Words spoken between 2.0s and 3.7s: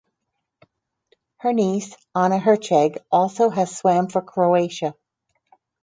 Ana Herceg also